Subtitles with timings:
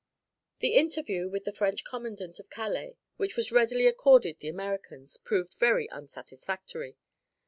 [0.61, 5.53] The interview with the French commandant of Calais, which was readily accorded the Americans, proved
[5.59, 6.97] very unsatisfactory.